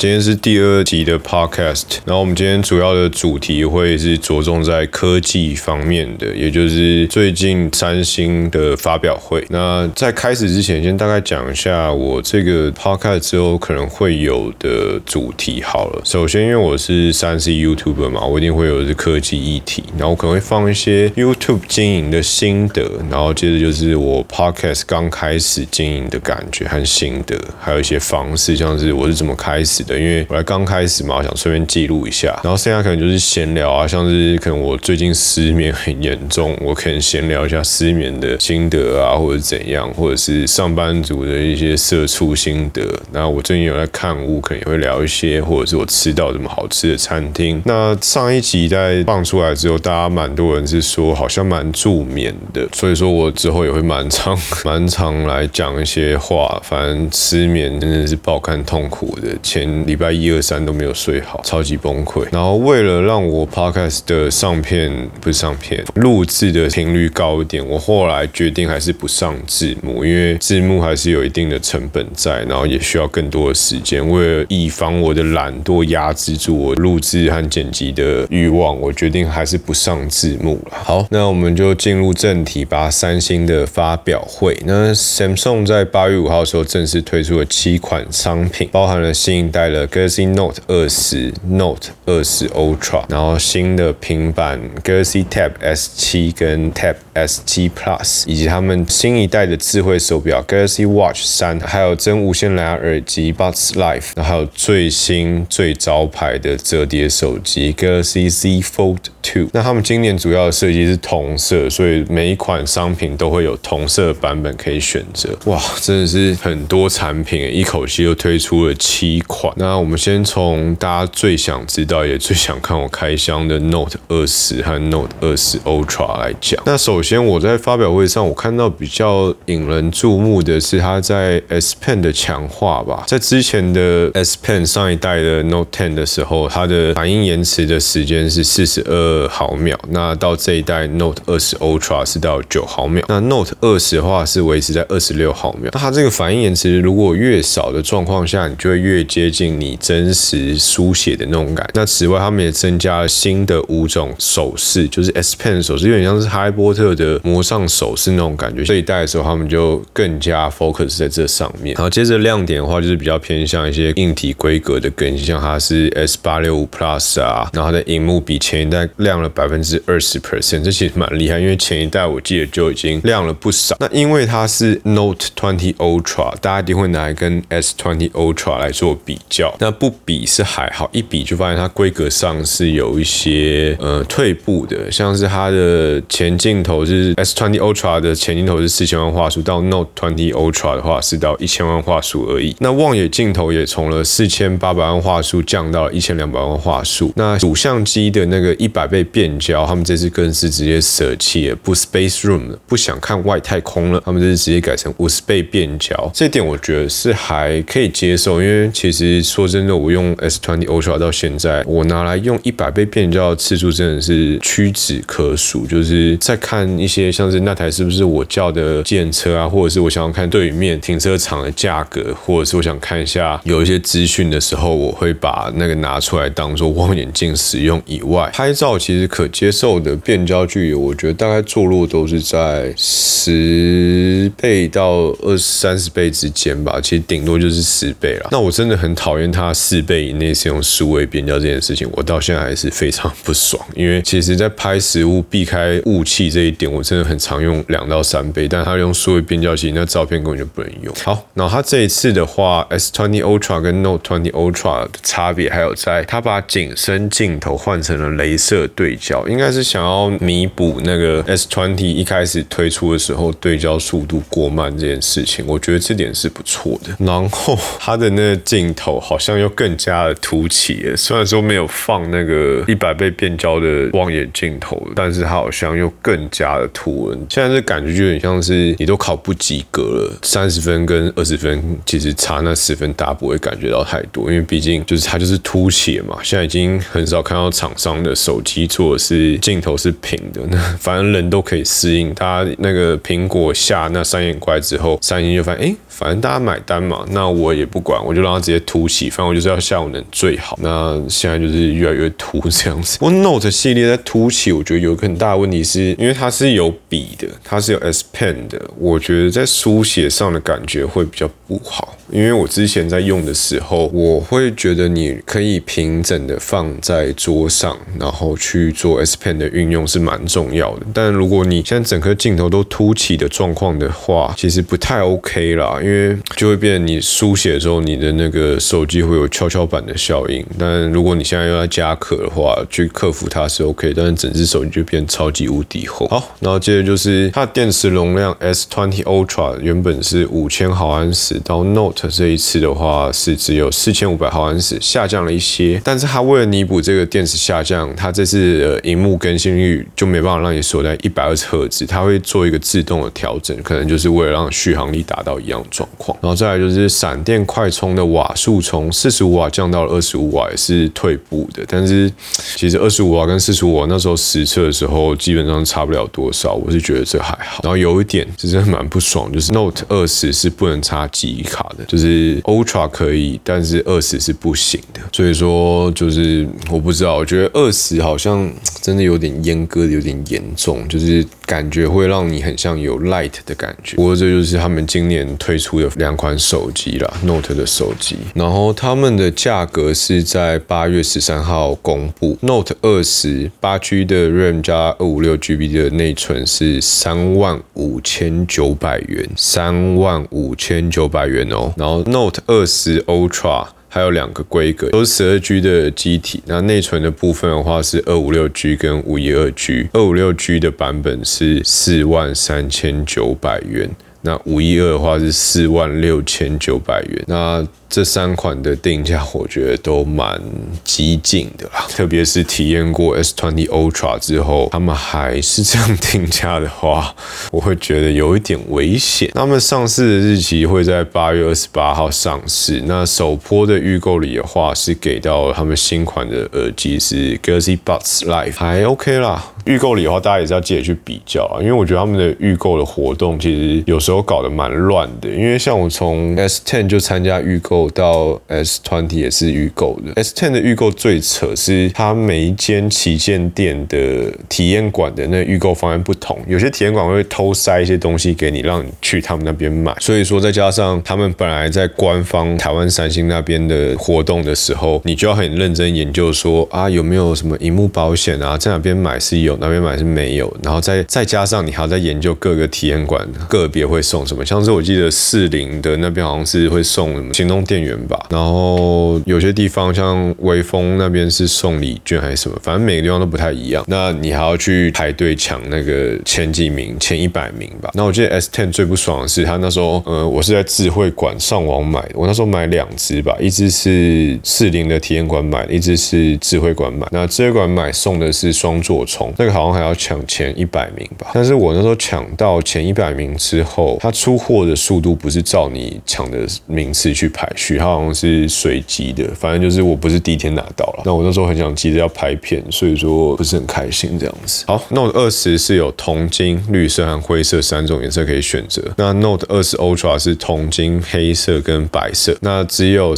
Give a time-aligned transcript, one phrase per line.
[0.00, 9.44] 今天是第二集的 podcast，然后我们今天主要的主题会是着重在科技方面的，也就是最近三星的发表会。
[9.50, 16.00] 那在开始之前，先大概讲一下我这个 podcast 之后可能会有的主题好了。
[16.06, 32.38] 首先，因为我是三 C YouTuber 嘛，我一定会有是科技议题，然后可能会放一些 YouTube 经营的心得，然后接着就是我 podcast 刚开始经营的感觉和心得，还有一些方式，像是我是怎么开始因为我来刚开始嘛，想顺便记录一下。
[32.42, 42.82] 然后剩下可能就是闲聊啊，像是可能我最近失眠很严重，我可能闲聊一下失眠的心得啊，或者怎样，或者是上班族的一些社畜心得。
[43.12, 47.60] 那我最近有在看物，可能也会聊一些，或者是我吃到什么好吃的餐厅。
[47.64, 56.60] 那上一集在放出来之后，大家蛮多人是说好像蛮助眠的，所以说我之后也会蛮常 蛮常来讲一些话。
[56.64, 62.26] 反正失眠真的是爆肝痛苦的，前礼拜一二三都没有睡好，超级崩溃。
[62.32, 74.06] 然后为了让我 podcast 的上片不是上片录制的频率高一点，我后来决定还是不上字幕，因为字幕还是有一定的成本在，然后也需要更多的时间。
[74.08, 80.76] 为了以防我的懒惰压制住我录制和剪辑的欲望，我决定还是不上字幕了。
[80.84, 82.90] 好，那我们就进入正题吧。
[82.90, 100.42] 三星的发表会，那 Samsung 在八月五号的时候正式推出了七款商品，包含了新一代的 Galaxy Note 二十、Note 二十 Ultra，然后新的平板 Galaxy Tab S 七跟 Tab S 七 Plus，以及他们新一代的智慧手表
[100.46, 109.48] Galaxy Watch 三，还有真无线蓝牙耳机 Buds Life，然后还有最新最招牌的折叠手机 Galaxy Z Fold Two。
[109.52, 115.28] 那他们今年主要的设计是同色，所以每一款商品都会有同色版本可以选择。
[115.46, 119.52] 哇，真的是很多产品，一口气又推出了七款。
[119.60, 126.58] 那我们先从大家最想知道也最想看我开箱的 Note 二十和 Note 二十 Ultra 来讲。
[126.64, 133.04] 那首先我在发表会上，我看到比较引人注目的是它在 S Pen 的强化吧。
[133.06, 139.78] 在之前的 S Pen 上一代的 Note 10的时候，它的反应延迟的时间是四十二毫秒。
[139.90, 143.04] 那到这一代 Note 二十 Ultra 是到九毫秒。
[143.08, 145.70] 那 Note 二十的话是维持在二十六毫秒。
[145.74, 151.68] 那它这个反应延迟如果越少的状况下，你就会越接近你真实书写的那种感。
[151.74, 158.62] 那此外，他们也增加了新的五种手势，就是 S Pen 手势，有点像是哈利波特的魔上手势那种感觉。
[158.64, 161.74] 这一代的时候，他们就更加 focus 在这上面。
[161.74, 173.76] 然后接着亮点的话，就是比较偏向一些硬体规格的更新，像它是 S 八六五 Plus 啊，然后它的荧幕比前一代亮了百分之二十 percent，这其实蛮厉害，因为前一代我记得就已经亮了不少。
[173.80, 179.39] 那因为它是 Note 20 Ultra，大家一定会拿来跟 S 20 Ultra 来做比较。
[179.58, 192.56] 那不比是还好，一比就发现它规格上是有一些呃退步的，像是它的前镜头是 S 20 Ultra 的前镜头是四千万画素，到 Note 20 Ultra 的话是到一千万画素而已。
[192.58, 197.12] 那望远镜头也从了四千八百万画素降到了一千两百万画素。
[197.16, 206.10] 那主相机的那个一百倍变焦，他们这次更是直接舍弃了不 Space Room 了，不想看外太空了，他们这次直接改成五十倍变焦。
[206.14, 215.66] 这点我觉得是还可以接受，因为其实说真的，我用 S 20 Ultra 到现在，我拿来用一百倍变焦的次数真的是屈指可数。
[215.66, 227.80] 就是在看一些像是那台是不是我叫的电车啊，或者是我想要看对面停车场的价格，或者是我想看一下有一些资讯的时候，我会把那个拿出来当做望远镜使用。
[227.86, 236.78] 以外，拍照其实可接受的变焦距离，我觉得大概坐落都是在十倍到二三十倍之间吧。
[236.80, 238.28] 其实顶多就是十倍了。
[238.30, 243.60] 那我真的很讨讨厌它四倍以内是用数位变焦这件事情，我到现在还是非常不爽。
[243.74, 250.94] 因为其实，在拍实物避开雾气这一点，我真的很常用两到三倍，但它用数位变焦，其实那照片根本就不能用。
[251.02, 265.44] 好，然后它这一次的话，S 20 Ultra 跟 Note 20 Ultra 的差别还有在它把景深镜头换成了镭射对焦，应该是想要弥补那个 S 20一开始推出的时候对焦速度过慢这件事情。
[265.48, 266.94] 我觉得这点是不错的。
[267.04, 277.18] 然后它的那个镜头好像又更加的凸起了，虽然说没有放那个一百倍变焦的望远镜头，但是它好像又更加的凸了。
[277.28, 286.18] 现在这感觉就有点像是你都考不及格了，三十分跟二十分其实差那十分，大家不会感觉到太多，因为毕竟就是它就是凸起嘛。
[286.22, 292.14] 现在已经很少看到厂商的手机做的是镜头是平的，那 反正人都可以适应。
[292.14, 299.10] 它那个苹果下那三眼怪之后，三星就发现，哎，反正大家买单嘛，那我也不管，我就让它直接凸起。
[299.10, 300.58] 反正我就是要效能最好。
[300.62, 302.96] 那现在就是越来越凸这样子。
[303.00, 311.96] 我 Note 系列在凸起，我觉得有一个很大的问题是，因为它是有笔的，它是有 S Pen 的，我觉得在书写上的感觉会比较不好。
[312.12, 320.86] 因为我之前在用的时候，我会觉得你可以平整的放在桌上，然后去做 S Pen 的运用是蛮重要的。
[320.92, 330.44] 但如果你现在整颗镜头都凸起的状况的话，其实不太 OK 啦，因为就会变你书写的时候，你的那个手机会有跷跷板的效应。
[330.58, 336.06] 但如果你现在又要加壳的话，去克服它是 OK，但是整只手机就变超级无敌厚。
[336.08, 345.80] 好，然后接着就是它的电池容量 S20 Ultra 原本是五千毫安时，到 Note 这一次的话是只有四千五百毫安时，下降了一些。
[345.84, 356.16] 但是它为了弥补这个电池下降，它这次的荧幕更新率就没办法让你锁在一百二十赫兹，它会做一个自动的调整，可能就是为了让续航力达到一样状况。
[356.20, 361.64] 然后再来就是闪电快充的瓦数从四十五瓦降到了二十五瓦，也是退步的。
[361.68, 362.12] 但是
[362.56, 367.62] 其实二十五瓦跟四十五瓦那时候实测的时候基本上差不了多少，我是觉得这还好。
[367.62, 375.00] 然后有一点真的蛮不爽，就是 Note 二十是不能插记忆卡的，就是 Ultra 可以，但是二十是不行的。
[375.12, 378.50] 所以说就是我不知道，我觉得二十好像
[378.80, 383.96] 真的有点阉割的有点严重，就是感觉会让你很像有 Light 的感觉。
[383.96, 388.14] 不过这就是他们今年推出的两款手机啦 n o t e 的手机。
[388.36, 401.72] 然后他们的价格是在八月十三号公布，Note 二十八 G 的 RAM 加二五六 GB 的内存是三万五千九百元，三万五千九百元哦。
[401.76, 406.40] 然后 Note 二十 Ultra 还有两个规格，都是十二 G 的机体。
[406.46, 413.90] 那内存的部分的话是二五六 G 跟五一二 G，二五六 G 的版本是四万三千九百元，
[414.22, 417.24] 那五一二的话是四万六千九百元。
[417.26, 420.40] 那这三款的定价，我觉得都蛮
[420.84, 421.84] 激进的啦。
[421.90, 427.12] 特别是体验过 S20 Ultra 之后，他们还是这样定价的话，
[427.50, 429.28] 我会觉得有一点危险。
[429.34, 432.84] 他们上市的日期会在八月二十八号上市。
[432.86, 439.52] 那首波的预购礼的话，是给到他们新款的耳机是 Galaxy Buds Live，还 OK 啦。
[439.66, 445.28] 预购礼的话，大家也是要记得去比较啊，因为我觉得他们的预购的活动其实有时候搞得蛮乱的。
[445.28, 447.79] 因为像我从 S10 就参加预购。
[447.90, 459.94] 到 S twenty 也是预购的，S ten 的预购最扯是它每一间旗舰店的体验馆的那预购方案不同，有些体验馆会偷塞一些东西给你，让你去他们那边买。
[460.00, 483.84] 所以说再加上他们本来在官方台湾三星那边的活动的时候，你就要很认真研究说啊有没有什么荧幕保险啊，在哪边买是有，哪边买是没有，然后再再加上你还要再研究各个体验馆个别会送什么，像是我记得四零的那边好像是会送什么行动店员吧，然后有些地方像微风那边是送礼券还是什么，反正每个地方都不太一样。
[483.86, 487.88] 那你还要去排队抢那个前几名、前一百名吧。
[487.94, 497.06] 那我记得 S10 最不爽的是，他那时候呃，我是在智慧馆上网买的，我那时候买两只吧，一只是四零的体验馆买的，一只是智慧馆买。
[497.12, 501.30] 那智慧馆买送的是双座充，那个好像还要抢前一百名吧。
[501.32, 511.02] 但是我那时候抢到前一百名之后，他出货的速度不是照你抢的名次去排取，它好像是随机的，反正就是我不是第一天拿到了。
[511.04, 514.64] 那我那时候很想急着要拍片，所以说不是很开心这样子。
[514.66, 518.82] 好，Note 二十是有铜金、绿色和灰色三种颜色可以选择。
[518.96, 522.34] 那 Note 二十 Ultra 是铜金、黑色跟白色。
[522.40, 523.14] 那只有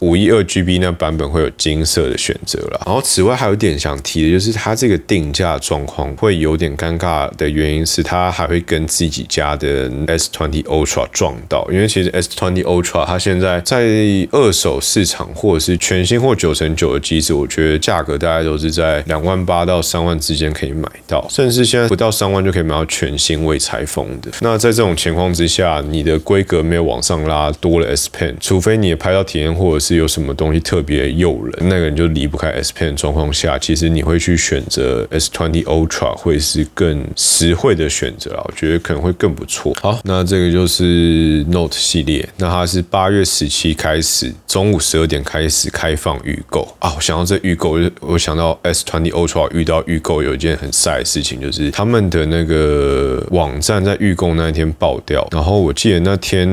[0.00, 2.80] 五一二 GB 那版本会有金色的选择了。
[2.86, 24.30] 然后此外还有一点想提的就是它这个定价状况会有点尴尬的原因是它还会跟自己家的 S20 Ultra 撞到，因为其实 S20 Ultra 它现在在在二手市场或者是全新或九成九的机子，我觉得价格大概都是在两万八到三万之间可以买到，甚至现在不到三万就可以买到全新未拆封的。
[24.40, 39.74] 那在这种情况之下，你的规格没有往上拉多了 S Pen，除非你拍到体验或者是有什么东西特别诱人，那个人就离不开 S Pen 状况下，其实你会去选择 S Twenty Ultra 会是更实惠的选择啊，我觉得可能会更不错。
[39.80, 44.30] 好，那这个就是 Note 系列，那它是八月十七一开始。
[44.46, 46.92] 中午十二点开始开放预购啊！
[46.94, 55.26] 我想到这预购，我想到 S Twenty Ultra 遇到预购有一件很晒的事情，就是他们的那个网站在预购那一天爆掉。
[55.30, 56.46] 然后我记得那天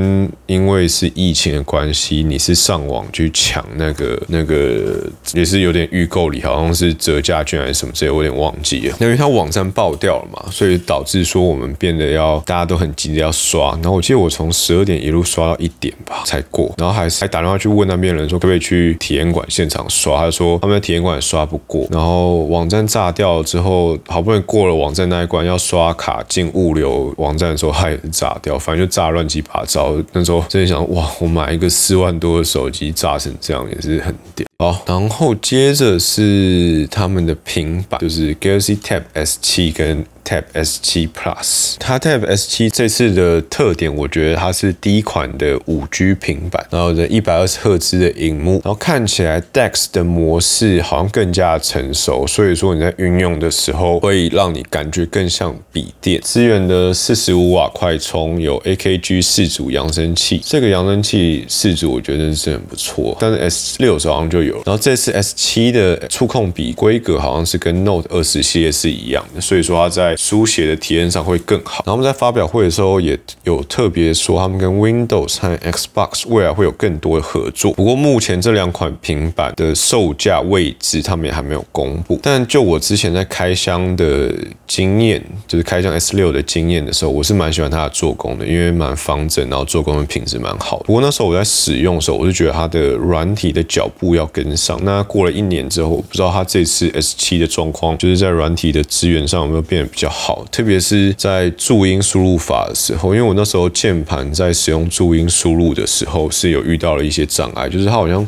[0.46, 13.72] 因为是疫情的关系，你是上网去抢那个那个也是有点预购礼，好像是折价券还是什么之类，我有点忘记啊，因为它网站爆掉了嘛，所以导致说我们变得要大家都很急着要刷。
[13.74, 29.96] 然后我记得我从十二点一路刷到一点吧才过，然后还还打电话去问那边人说可不可以去体验馆现场刷，他说他们在体验馆刷不过，然后网站炸掉了之后，好不容易过了网站那一关，要刷卡进物流网站的时候，他也是炸掉，反正就炸乱七八糟。
[30.12, 34.49] 那时候真的想，哇，我买一个四万多的手机炸成这样也是很屌。
[34.62, 40.06] 好，然后接着是他们的平板，就是 Galaxy Tab S7 跟。
[40.26, 56.22] Tab S7 Plus，它 Tab S7 这次的特点，我觉得它是第一款的五 G 平板，然后的一百二十赫兹的荧幕，然后看起来 DeX 的模式好像更加成熟，所以说你在运用的时候会让你感觉更像笔电。
[56.22, 71.84] 支援的四十五瓦快充，有 AKG 四组扬声器，这个扬声器四组我觉得是很不错，但是 S 六好像就，然后这次 S7 的触控笔规格好像是跟 Note 二十系列是一样的，所以说它在书写的体验上会更好。
[71.86, 77.74] 然后我们在发表会的时候也有特别说，他们跟 Windows 和 Xbox 未来会有更多的合作。
[77.74, 82.20] 不过目前这两款平板的售价位置，他们也还没有公布。
[82.22, 84.34] 但就我之前在开箱的
[84.68, 90.78] 经验，就是开箱 S 六的经验的时候，我是蛮喜欢它的做工的，因为蛮方正，然后做工的品质蛮好。
[90.80, 94.80] 不过那时候我在使用的时候，我就觉得它的软体的脚步要跟上。
[94.84, 100.10] 那过了一年之后，我不知道它这次 S 七的状况，就是在软体的资源上有没有变得比较。
[100.10, 108.26] 好，特别是在注音输入法的时候，因为我那时候键盘在使用注音输入的时候是有遇到了一些障碍，就是它好像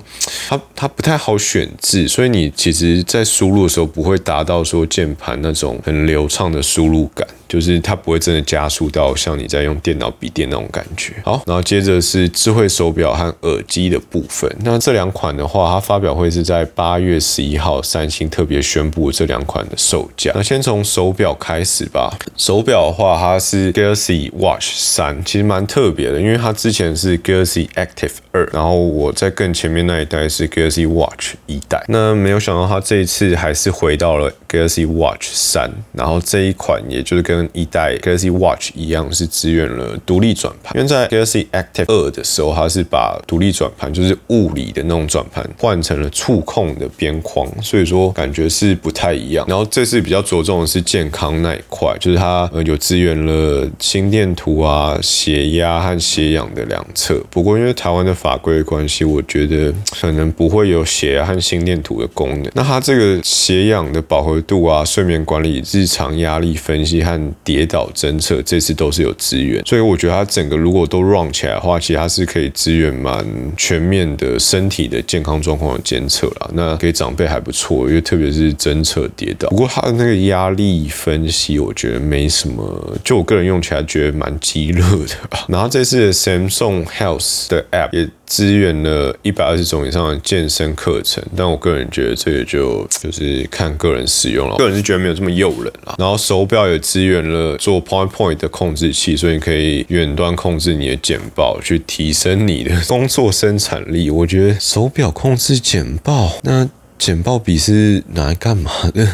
[0.47, 7.27] 它它不太好选字，所以你其实在输入的时候不会达到说键盘那种很流畅的输入感。
[7.51, 11.15] 就是它不会真的加速到像你在用电脑笔电那种感觉。
[11.25, 14.49] 好，然后接着是智慧手表和耳机的部分。
[14.63, 20.31] 那这两款的话，它发表会是在八月十一号，三星特别宣布这两款的售价。
[20.33, 22.17] 那先从手表开始吧。
[22.37, 31.83] 手表的话，它是 Galaxy Watch 三，其实蛮特别的，因为它之前是 Galaxy Active 二，然后我在更前面那一代是 Galaxy Watch 一代。
[31.89, 49.45] 那没有想到它这一次还是回到了 Galaxy Watch 三，然后这一款也就是跟跟一代 Galaxy Watch 一样是支援了独立转盘，因为在 Galaxy Active 二的时候，它是把独立转盘，就是物理的那种转盘，换成了触控的边框，所以说感觉是不太一样。
[49.47, 57.19] 然后这次比较着重的是健康那一块，就是它呃有支援了心电图啊、血压和血氧的两侧。
[57.31, 62.51] 不过因为台湾的法规关系，我觉得可能不会有血压和心电图的功能。
[62.53, 73.25] 那它这个血氧的饱和度啊、睡眠管理、日常压力分析和跌倒侦测这次都是有资源，所以我觉得它整个如果都 run 起来的话，其实它是可以支援蛮
[73.57, 76.49] 全面的身体的健康状况的监测啦。
[76.53, 79.49] 那给长辈还不错，因为特别是侦测跌倒。
[79.49, 85.15] 不过它的那个压力分析，我觉得没什么，就我个人用起来觉得蛮激热的。
[85.47, 88.09] 然后这次的 Samsung Health 的 App 也。
[88.31, 94.55] 支援了一百二十种以上的健身课程，但我个人觉得这个就就是看个人使用了。
[94.55, 95.93] 个人是觉得没有这么诱人啦。
[95.97, 104.09] 然后手表也支援了做 PowerPoint 的控制器，所以你可以远端控制你的简报，去提升你的工作生产力。
[104.09, 109.05] 我觉得手表控制简报，那简报笔是拿来干嘛的？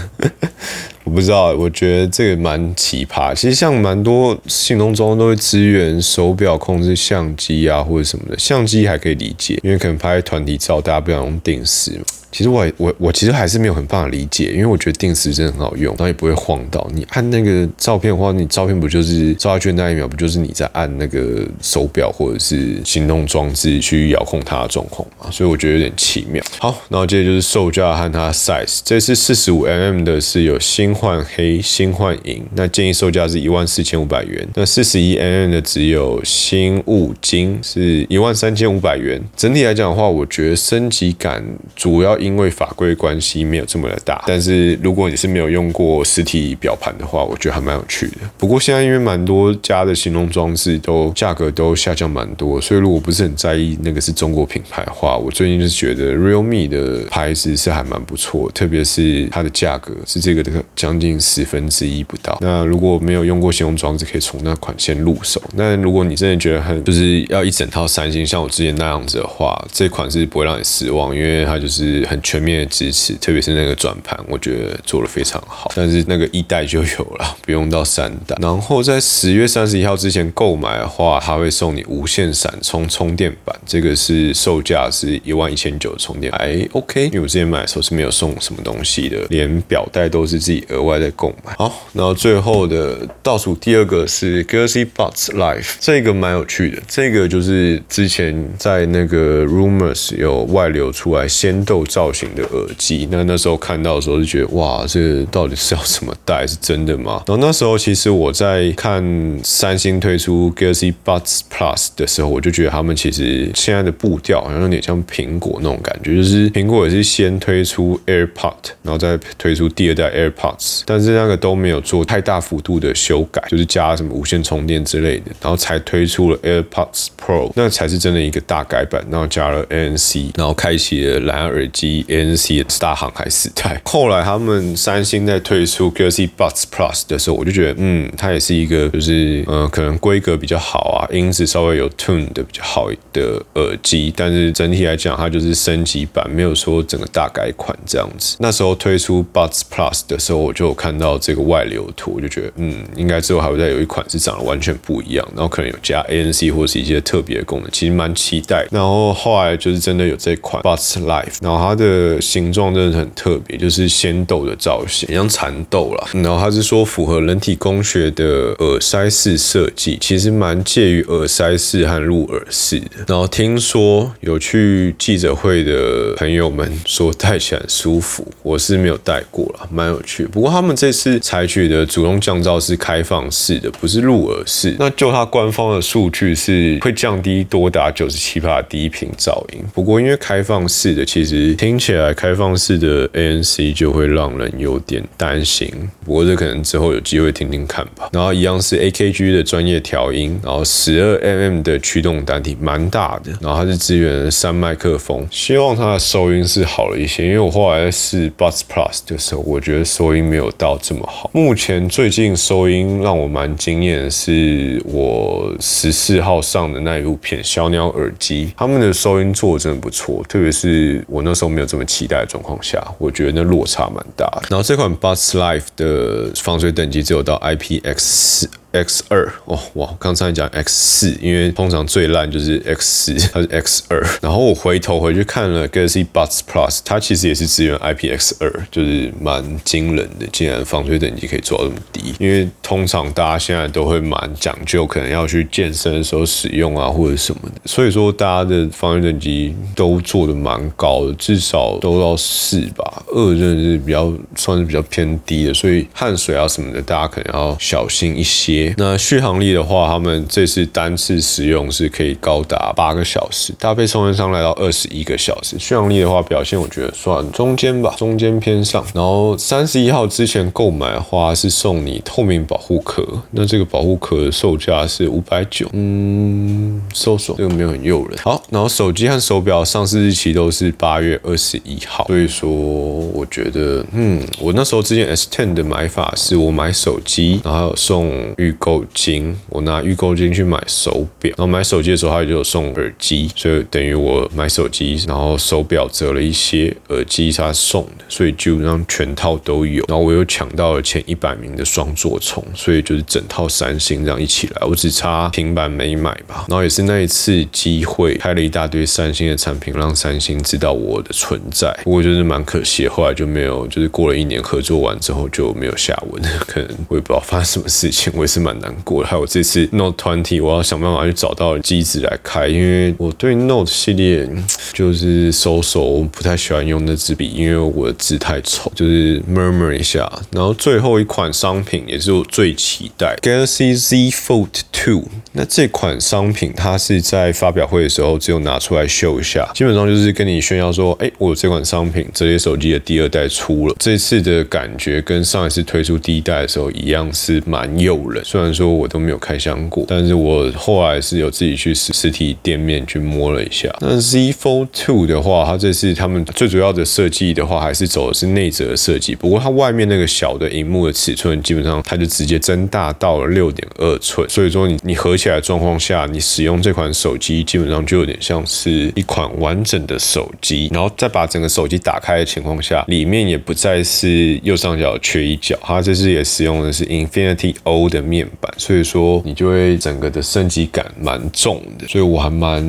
[1.07, 3.33] 我不知道，我觉得这个蛮奇葩。
[3.33, 8.37] 其实像蛮多行动中都会支援手表控制相机啊，或者什么的。
[8.37, 11.97] 相机还可以理解，因为可能拍团体照，大家不想用定时。
[12.37, 16.87] 其实我我我其实还是没有很办法理解，因为我觉得定时真的很好用，然后也不会晃到。
[16.93, 25.31] 你按那个照片的话，你照片不就是照下去那一秒，不就是你在按那个手表或者是行动装置去遥控它的状况嘛？
[25.31, 26.43] 所以我觉得有点奇妙。
[26.59, 34.47] 好，然后接着就是售价和它 size，这是四十五 mm 的，是有新换黑、新换银，那建议售价是一万四千五百元。
[34.53, 39.19] 那四十一 mm 的只有新物金，是一万三千五百元。
[39.35, 41.43] 整体来讲的话，我觉得升级感
[41.75, 42.15] 主要。
[42.27, 48.17] 因为法规关系没有这么的大，但是如果你是没有用过实体表盘的话，我觉得还蛮有趣的。
[48.37, 62.37] 不过现在因为蛮多家的行动装置都价格都下降蛮多，所以如果不是很在意那个是中国品牌的话，我最近就是觉得 Realme 的牌子是还蛮不错，特别是它的价格是这个的将近十分之一不到。
[62.41, 65.41] 那如果没有用过行动装置，可以从那款先入手。
[65.55, 72.16] 那如果你真的觉得很就是要一整套三星像我之前那样子的话，这款是不会让你失望，因为它就是很。
[72.21, 75.71] 全面的支持，特别是那个转盘，我觉得做的非常好。
[75.75, 78.35] 但是那个一代就有了，不用到三代。
[78.41, 87.05] 然后在十月三十一号之前购买的话，它会送你无线闪充充电板，这个是售价是一万一千九充电，还 OK。
[87.05, 91.53] 因为我之前买的时候是没有送什么东西的，连表带都是自己额外在购买。
[91.57, 106.45] 好，然后最后的倒数第二个是 Galaxy Buds Live，这个蛮有趣的，这个就是之前在那个 Rumors 有外流出来仙豆造型的耳机，那那时候看到的时候就觉得哇，这个到底是要怎么戴？
[106.45, 107.23] 是真的吗？
[107.25, 109.03] 然后那时候其实我在看
[109.43, 133.81] 三星推出 Galaxy Buds Plus 的时候，我就觉得他们其实现在的步调好像有点像苹果那种感觉，就是苹果也是先推出 AirPod，然后再推出第二代 AirPods，但是那个都没有做太大幅度的修改，就是加什么无线充电之类的，然后才推出了 AirPods Pro，那才是真的一个大改版，然后加了 ANC，然后开启了蓝牙耳机 ANC 的大航海时代。
[133.85, 148.37] 后来他们三星在推出 Galaxy Buds Plus 的时候，我就觉得，嗯，它也是一个就是呃可能规格比较好啊，音质稍微有 tune 的比较好的耳机，但是整体来讲，它就是升级版，没有说整个大改款这样子。
[148.39, 158.65] 那时候推出 Buds Plus 的时候，我就有看到这个外流图，我就觉得，嗯，应该之后还会再有一款是长得完全不一样，然后可能有加 ANC 或是一些特别的功能，其实蛮期待。
[158.71, 166.07] 然后后来就是真的有这款 Buds Life，然后它的形状真的很特别，就是仙豆的造型，像蚕豆啦。
[166.13, 173.05] 然后它是说符合人体工学的耳塞式设计，其实蛮介于耳塞式和入耳式的。
[173.07, 180.25] 然后听说有去记者会的朋友们说戴起来很舒服，我是没有戴过啦，蛮有趣。
[180.25, 184.75] 不过他们这次采取的主动降噪是开放式的，不是入耳式。
[184.79, 189.63] 那就它官方的数据是会降低多达九十七帕低频噪音。
[189.73, 195.69] 不过因为开放式的，其实听起来开放式的 ANC 就会让人有点担心。
[196.05, 198.07] 不过这可能之后有机会听听看吧。
[198.13, 203.33] 然后一样是 AKG 的专业调音，然后十二 mm 的驱动单体，蛮大的。
[203.41, 207.25] 然后它是支援三麦克风，希望它的收音是好了一些。
[207.25, 211.29] 因为我后来试 Buds Plus 的时候，我觉得收音没有到这么好。
[211.33, 224.43] 目前最近收音让我蛮惊艳的是我十四号上的那一部片小鸟耳机，他们的收音做的真的不错，特别是我那时候没有这么期待的状况下，我觉得那落差蛮大的。
[224.47, 234.05] 然后这款 Bus Life 的防水等级只有到 IPX X 二哦哇，刚才讲 X 四，因为通常最烂就是 X 四，它是 X 二。
[234.21, 242.13] 然后我回头回去看了 Galaxy Buds Plus，它其实也是支援 IPX 二，就是蛮惊人的，竟然防水等级可以做到这么低。
[242.19, 247.61] 因为通常大家现在都会蛮讲究，可能要去健身的时候使用啊，或者什么的。
[247.65, 253.01] 所以说大家的防水等级都做的蛮高的，至少都要四吧。
[253.07, 258.56] 二真的是比较算是比较偏低的，所以汗水啊什么的，大家可能要小心一些。
[258.77, 265.57] 那续航力的话，他们这次单次使用是可以高达八个小时，搭配充电上来到二十一个小时。
[265.59, 268.83] 续航力的话，表现我觉得算中间吧，中间偏上。
[268.93, 278.17] 然后三十一号之前购买的话是送你透明保护壳，那这个保护壳的售价是五百九，嗯，搜索这个没有很诱人。
[278.23, 299.83] 好，然后手机和手表上市日期都是八月二十一号，所以说我觉得，嗯，我那时候之前 S Ten 的买法是我买手机，然后送预购金，我拿预购金去买手表，然后买手机的时候他就有送耳机，所以等于我买手机，然后手表折了一些，耳机他送的，所以基本上全套都有。
[299.87, 306.45] 然后我又抢到了前一百名的双座充，所以就是整套三星这样一起来，我只差平板没买吧。
[306.47, 311.77] 然后也是那一次机会，开了一大堆三星的产品，让三星知道我的存在。
[311.83, 319.09] 不过就是蛮可惜，后来就没有，就是过了一年合作完之后就没有下文， 可能我也不知道发生什么事情，为什么是蛮难过的。
[319.09, 324.29] 还有这次 Note 20，我要想办法去找到机子来开，因为我对 Note 系列
[324.73, 330.07] 就是收手，不太喜欢用那支笔，因为我的字太丑，就是 murmur 一下。
[330.31, 335.03] 然后最后一款商品也是我最期待 Galaxy Z Fold 2。
[335.33, 343.75] 那这款商品它是在发表会的时候只有拿出来秀一下，基本上就是跟你炫耀说，哎，我有这款商品，折叠手机的第二代出了。
[343.79, 353.73] 这次的感觉跟上一次推出第一代的时候一样，是蛮诱人，虽然说我都没有开箱过，但是我后来是有自己去实实体店面去摸了一下。
[353.79, 359.15] 那 Z Fold Two 的话，它这次他们最主要的设计的话，还是走的是内折设计。
[359.15, 364.27] 不过它外面那个小的荧幕的尺寸，基本上它就直接增大到了六点二寸。
[364.27, 370.69] 所以说你你合起来状况下，你使用这款手机，基本上就有点像是一款完整的手机。
[370.73, 381.87] 然后再把整个手机打开的情况下，里面也不再是右上角缺一角，它这次也使用的是 Infinity O 的面面板，所以说你就会整个的升级感蛮重的。
[381.87, 382.61] 所以我还蛮。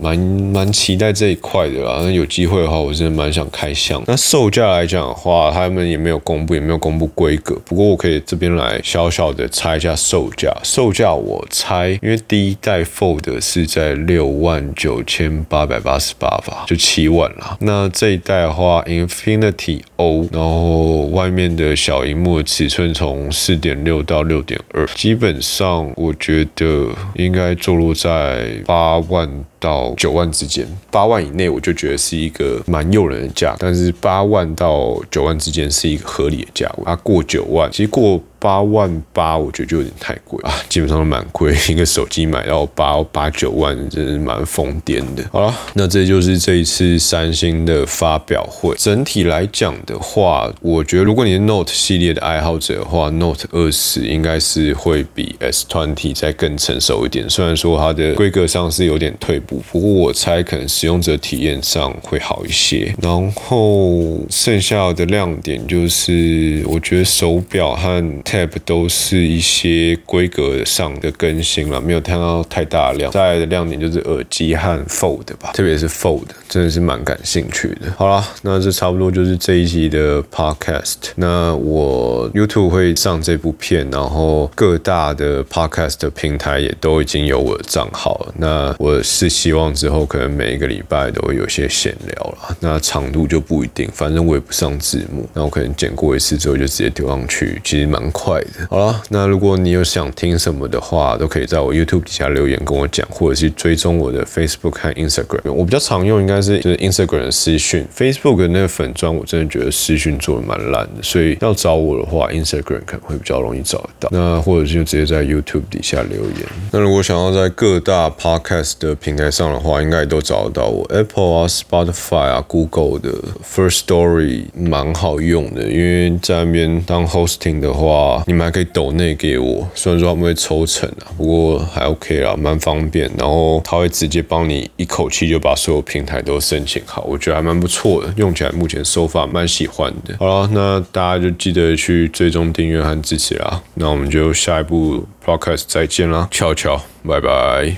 [0.00, 4.02] 蛮蛮期待这一块的啦，那有机会的话，我真的蛮想开箱。
[4.06, 7.54] 那售价来讲的话，他们也没有公布，也没有公布规格。
[7.64, 10.52] 不过我可以这边来小小的猜一下售价。
[10.62, 17.56] 售价我猜，因为第一代 Fold 是在六万九千八百八十八吧，就七万啦。
[17.60, 29.44] 那这一代的话，Infinity O，然后外面的小荧幕尺寸从四点六到六点二，基本上我觉得应该坐落在八万。
[29.64, 38.20] 到九万之间，八万以内我就觉得是一个蛮诱人的价，但是八万到九万之间是一个合理的价位，啊过九万，其实过。
[38.44, 41.56] 八万八，我觉得就有点太贵啊，基本上都蛮贵。
[41.70, 45.24] 一个手机买到八八九万，真是蛮疯癫的。
[45.32, 48.74] 好了，那这就是这一次三星的发表会。
[48.76, 57.24] 整体来讲的话，我觉得如果你是 Note 系列的爱好者的话，Note 二十应该是会比 S Twenty 再更成熟一点。
[57.30, 62.94] 虽然说它的规格上是有点退步，不过我猜可能使用者体验上会好一些。
[63.00, 73.12] 然后剩下的亮点就是，我觉得手表和 Tab 都是一些规格上的更新了，没有看到太大量。
[73.12, 77.92] 再来的亮点就是耳机和 Fold 吧，特别是 Fold，真的是蛮感兴趣的。
[77.96, 80.96] 好了，那这差不多就是这一集的 Podcast。
[81.14, 88.34] 那我 YouTube 会上这部片，然后各大的 Podcast 平台也都已经有我的账号了。
[88.38, 98.23] 那我是希望之后可能每一个礼拜都会有些闲聊了，那长度就不一定，反正我也不上字幕，那我可能剪过一次之后就直接丢上去，其实蛮快。
[98.24, 105.52] 快的，好了，那如果你有想听什么的话，都可以在我 YouTube 底下留言跟我讲，或者是追踪我的 Facebook 和 Instagram。
[105.52, 114.08] 我比较常用应该是就是 Instagram 的私讯，Facebook 的那个粉砖我真的觉得私讯做的蛮烂的，所以要找我的话，Instagram 可能会比较容易找得到。
[114.10, 116.46] 那或者就直接在 YouTube 底下留言。
[116.72, 123.12] 那如果想要在各大 Podcast 的平台上的话，应该都找得到我 Apple 啊、Spotify 啊、Google 的
[123.44, 128.03] First Story 蛮好用的，因为在那边当 Hosting 的话。
[128.26, 133.10] 你们还可以抖内给我，虽然说他们会抽成啊，不过还 OK 啦，蛮方便。
[133.18, 140.16] 然后他会直接帮你一口气就把所有平台都申请好，我觉得还蛮不错的，用起来目前手法蛮喜欢的。
[140.18, 143.62] 好了，那大家就记得去追踪订阅和支持啦。
[143.74, 147.76] 那我们就下一步 Podcast 再见啦，悄悄，拜拜。